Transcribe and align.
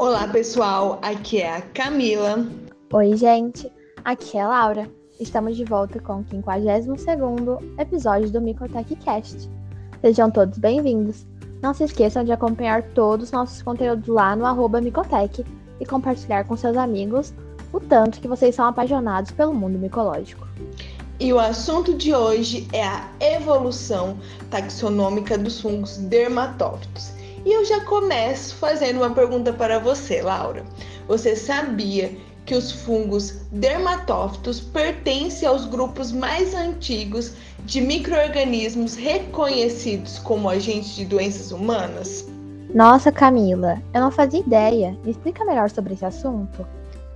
Olá, 0.00 0.26
pessoal. 0.26 0.98
Aqui 1.02 1.42
é 1.42 1.56
a 1.56 1.60
Camila. 1.60 2.46
Oi, 2.90 3.14
gente. 3.18 3.70
Aqui 4.02 4.38
é 4.38 4.40
a 4.40 4.48
Laura. 4.48 4.90
Estamos 5.20 5.58
de 5.58 5.64
volta 5.66 6.00
com 6.00 6.20
o 6.20 6.24
52º 6.24 7.62
episódio 7.78 8.30
do 8.30 8.40
Micotech 8.40 8.96
Cast. 8.96 9.50
Sejam 10.00 10.30
todos 10.30 10.56
bem-vindos. 10.56 11.26
Não 11.60 11.74
se 11.74 11.84
esqueçam 11.84 12.24
de 12.24 12.32
acompanhar 12.32 12.82
todos 12.94 13.26
os 13.26 13.32
nossos 13.32 13.60
conteúdos 13.60 14.08
lá 14.08 14.34
no 14.34 14.46
arroba 14.46 14.80
Micotech 14.80 15.44
e 15.78 15.84
compartilhar 15.84 16.44
com 16.44 16.56
seus 16.56 16.78
amigos 16.78 17.34
o 17.70 17.78
tanto 17.78 18.22
que 18.22 18.26
vocês 18.26 18.54
são 18.54 18.64
apaixonados 18.64 19.32
pelo 19.32 19.52
mundo 19.52 19.78
micológico. 19.78 20.48
E 21.20 21.30
o 21.30 21.38
assunto 21.38 21.92
de 21.92 22.14
hoje 22.14 22.66
é 22.72 22.84
a 22.86 23.06
evolução 23.20 24.16
taxonômica 24.48 25.36
dos 25.36 25.60
fungos 25.60 25.98
dermatófitos. 25.98 27.19
E 27.44 27.52
eu 27.52 27.64
já 27.64 27.80
começo 27.84 28.54
fazendo 28.56 28.98
uma 28.98 29.10
pergunta 29.10 29.52
para 29.52 29.78
você, 29.78 30.20
Laura. 30.20 30.64
Você 31.08 31.34
sabia 31.34 32.12
que 32.44 32.54
os 32.54 32.72
fungos 32.72 33.42
dermatófitos 33.52 34.60
pertencem 34.60 35.48
aos 35.48 35.64
grupos 35.64 36.12
mais 36.12 36.54
antigos 36.54 37.32
de 37.64 37.80
microorganismos 37.80 38.94
reconhecidos 38.94 40.18
como 40.18 40.48
agentes 40.48 40.96
de 40.96 41.04
doenças 41.04 41.52
humanas? 41.52 42.26
Nossa, 42.74 43.10
Camila, 43.10 43.82
eu 43.94 44.00
não 44.00 44.10
fazia 44.10 44.40
ideia. 44.40 44.96
Me 45.04 45.12
explica 45.12 45.44
melhor 45.44 45.70
sobre 45.70 45.94
esse 45.94 46.04
assunto. 46.04 46.66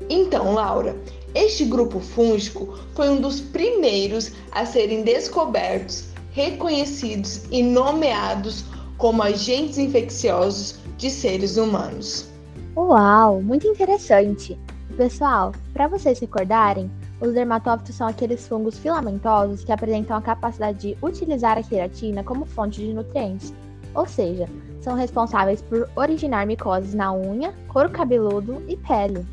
Então, 0.08 0.54
Laura, 0.54 0.96
este 1.34 1.64
grupo 1.64 2.00
fúngico 2.00 2.78
foi 2.94 3.08
um 3.08 3.20
dos 3.20 3.40
primeiros 3.40 4.32
a 4.52 4.64
serem 4.64 5.02
descobertos, 5.02 6.04
reconhecidos 6.32 7.42
e 7.50 7.62
nomeados 7.62 8.64
como 8.98 9.22
agentes 9.22 9.78
infecciosos 9.78 10.78
de 10.96 11.10
seres 11.10 11.56
humanos. 11.56 12.28
Uau, 12.76 13.40
muito 13.42 13.66
interessante! 13.66 14.58
Pessoal, 14.96 15.52
para 15.72 15.88
vocês 15.88 16.20
recordarem, 16.20 16.90
os 17.20 17.32
dermatófitos 17.32 17.96
são 17.96 18.06
aqueles 18.06 18.46
fungos 18.46 18.78
filamentosos 18.78 19.64
que 19.64 19.72
apresentam 19.72 20.16
a 20.16 20.22
capacidade 20.22 20.78
de 20.78 20.98
utilizar 21.02 21.58
a 21.58 21.62
queratina 21.62 22.22
como 22.22 22.44
fonte 22.44 22.80
de 22.80 22.92
nutrientes, 22.92 23.52
ou 23.94 24.06
seja, 24.06 24.48
são 24.80 24.94
responsáveis 24.94 25.62
por 25.62 25.88
originar 25.96 26.46
micoses 26.46 26.94
na 26.94 27.12
unha, 27.12 27.54
couro 27.68 27.90
cabeludo 27.90 28.62
e 28.68 28.76
pele. 28.76 29.24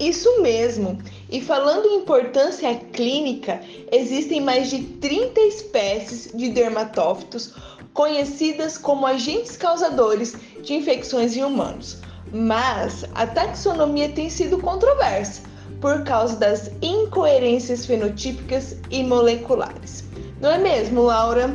Isso 0.00 0.42
mesmo! 0.42 0.98
E 1.30 1.40
falando 1.42 1.86
em 1.86 1.96
importância 1.96 2.74
clínica, 2.74 3.60
existem 3.92 4.40
mais 4.40 4.70
de 4.70 4.82
30 4.82 5.40
espécies 5.40 6.32
de 6.34 6.48
dermatófitos 6.48 7.54
conhecidas 7.92 8.78
como 8.78 9.06
agentes 9.06 9.56
causadores 9.56 10.36
de 10.62 10.74
infecções 10.74 11.36
em 11.36 11.44
humanos. 11.44 11.98
Mas 12.32 13.04
a 13.14 13.26
taxonomia 13.26 14.08
tem 14.08 14.30
sido 14.30 14.58
controversa 14.58 15.42
por 15.80 16.02
causa 16.04 16.36
das 16.36 16.70
incoerências 16.80 17.84
fenotípicas 17.84 18.76
e 18.90 19.02
moleculares. 19.02 20.04
Não 20.40 20.50
é 20.50 20.58
mesmo, 20.58 21.02
Laura? 21.02 21.54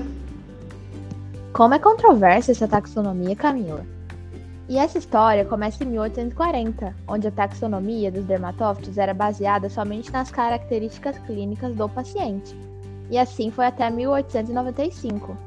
Como 1.51 1.73
é 1.73 1.79
controversa 1.79 2.51
essa 2.51 2.67
taxonomia, 2.67 3.35
Camila? 3.35 3.85
E 4.69 4.77
essa 4.77 4.97
história 4.97 5.43
começa 5.43 5.83
em 5.83 5.87
1840, 5.87 6.95
onde 7.07 7.27
a 7.27 7.31
taxonomia 7.31 8.09
dos 8.09 8.23
dermatófitos 8.23 8.97
era 8.97 9.13
baseada 9.13 9.69
somente 9.69 10.11
nas 10.11 10.31
características 10.31 11.17
clínicas 11.19 11.75
do 11.75 11.89
paciente. 11.89 12.55
E 13.09 13.17
assim 13.17 13.51
foi 13.51 13.65
até 13.65 13.89
1895. 13.89 15.37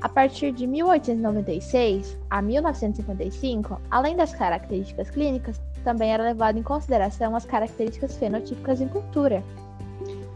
A 0.00 0.08
partir 0.08 0.52
de 0.52 0.64
1896 0.66 2.16
a 2.30 2.40
1955, 2.40 3.80
além 3.90 4.16
das 4.16 4.32
características 4.32 5.10
clínicas, 5.10 5.60
também 5.84 6.12
era 6.12 6.22
levado 6.22 6.58
em 6.58 6.62
consideração 6.62 7.34
as 7.34 7.44
características 7.44 8.16
fenotípicas 8.16 8.80
em 8.80 8.86
cultura. 8.88 9.42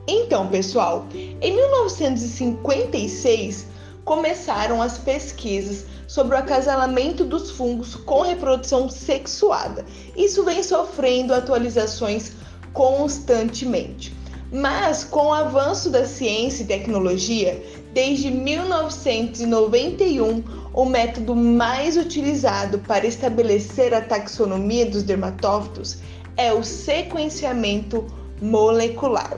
Então, 0.07 0.49
pessoal, 0.49 1.07
em 1.15 1.55
1956 1.55 3.76
começaram 4.07 4.81
as 4.81 4.97
pesquisas 4.97 5.85
sobre 6.07 6.35
o 6.37 6.39
acasalamento 6.39 7.25
dos 7.25 7.51
fungos 7.51 7.97
com 7.97 8.23
reprodução 8.23 8.89
sexuada. 8.89 9.85
Isso 10.17 10.45
vem 10.45 10.63
sofrendo 10.63 11.35
atualizações 11.35 12.31
constantemente. 12.73 14.15
Mas 14.53 15.03
com 15.03 15.27
o 15.27 15.33
avanço 15.33 15.91
da 15.91 16.07
ciência 16.07 16.63
e 16.63 16.67
tecnologia, 16.67 17.61
desde 17.93 18.31
1991, 18.31 20.45
o 20.73 20.85
método 20.85 21.35
mais 21.35 21.97
utilizado 21.97 22.79
para 22.79 23.09
estabelecer 23.09 23.93
a 23.93 24.01
taxonomia 24.01 24.87
dos 24.87 25.03
dermatófitos 25.03 25.99
é 26.37 26.53
o 26.53 26.63
sequenciamento 26.63 28.07
molecular. 28.41 29.37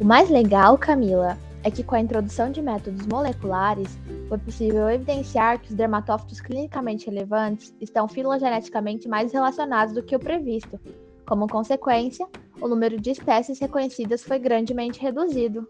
O 0.00 0.06
mais 0.06 0.30
legal, 0.30 0.78
Camila, 0.78 1.36
é 1.62 1.70
que 1.70 1.82
com 1.82 1.94
a 1.94 2.00
introdução 2.00 2.50
de 2.50 2.62
métodos 2.62 3.06
moleculares, 3.06 3.98
foi 4.28 4.38
possível 4.38 4.88
evidenciar 4.88 5.60
que 5.60 5.70
os 5.70 5.74
dermatófitos 5.74 6.40
clinicamente 6.40 7.06
relevantes 7.06 7.74
estão 7.80 8.08
filogeneticamente 8.08 9.08
mais 9.08 9.32
relacionados 9.32 9.94
do 9.94 10.02
que 10.02 10.16
o 10.16 10.20
previsto. 10.20 10.78
Como 11.26 11.46
consequência, 11.46 12.26
o 12.60 12.68
número 12.68 13.00
de 13.00 13.10
espécies 13.10 13.58
reconhecidas 13.58 14.22
foi 14.22 14.38
grandemente 14.38 15.00
reduzido. 15.00 15.68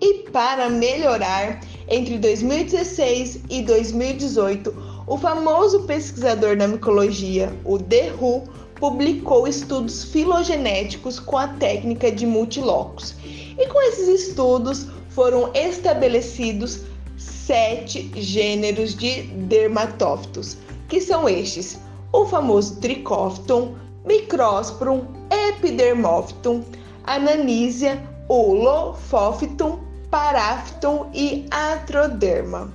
E 0.00 0.28
para 0.30 0.68
melhorar, 0.68 1.60
entre 1.88 2.18
2016 2.18 3.44
e 3.48 3.62
2018, 3.62 5.04
o 5.06 5.16
famoso 5.16 5.84
pesquisador 5.84 6.56
da 6.56 6.68
micologia, 6.68 7.52
o 7.64 7.78
Derru, 7.78 8.44
publicou 8.74 9.48
estudos 9.48 10.04
filogenéticos 10.04 11.18
com 11.18 11.38
a 11.38 11.48
técnica 11.48 12.12
de 12.12 12.26
multilocos. 12.26 13.14
E 13.58 13.66
com 13.68 13.80
esses 13.88 14.28
estudos 14.28 14.86
foram 15.16 15.50
estabelecidos 15.54 16.82
sete 17.16 18.12
gêneros 18.20 18.94
de 18.94 19.22
dermatófitos, 19.22 20.58
que 20.88 21.00
são 21.00 21.26
estes: 21.26 21.80
o 22.12 22.26
famoso 22.26 22.78
Trichophyton, 22.80 23.74
Microsporum, 24.04 25.06
Epidermophyton, 25.30 26.62
Ananísia, 27.04 27.98
Ulophyton, 28.28 29.80
Paraphyton 30.10 31.10
e 31.14 31.46
Atroderma. 31.50 32.70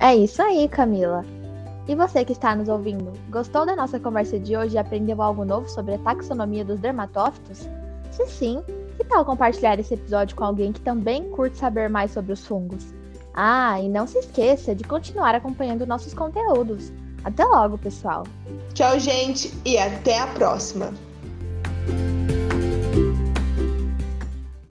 É 0.00 0.14
isso 0.14 0.42
aí, 0.42 0.68
Camila. 0.68 1.24
E 1.88 1.94
você 1.94 2.22
que 2.24 2.32
está 2.32 2.54
nos 2.54 2.68
ouvindo, 2.68 3.12
gostou 3.30 3.64
da 3.64 3.74
nossa 3.74 3.98
conversa 3.98 4.38
de 4.38 4.56
hoje 4.56 4.74
e 4.74 4.78
aprendeu 4.78 5.22
algo 5.22 5.44
novo 5.44 5.68
sobre 5.70 5.94
a 5.94 5.98
taxonomia 5.98 6.64
dos 6.64 6.80
dermatófitos? 6.80 7.66
Se 8.10 8.26
sim, 8.26 8.62
que 8.94 9.04
tal 9.04 9.24
compartilhar 9.24 9.78
esse 9.78 9.94
episódio 9.94 10.36
com 10.36 10.44
alguém 10.44 10.72
que 10.72 10.80
também 10.80 11.28
curte 11.30 11.58
saber 11.58 11.88
mais 11.88 12.10
sobre 12.10 12.32
os 12.32 12.46
fungos? 12.46 12.94
Ah, 13.34 13.80
e 13.80 13.88
não 13.88 14.06
se 14.06 14.18
esqueça 14.18 14.74
de 14.74 14.84
continuar 14.84 15.34
acompanhando 15.34 15.86
nossos 15.86 16.14
conteúdos. 16.14 16.92
Até 17.24 17.44
logo, 17.44 17.76
pessoal! 17.78 18.24
Tchau, 18.74 18.98
gente, 18.98 19.52
e 19.64 19.76
até 19.78 20.18
a 20.18 20.26
próxima! 20.28 20.92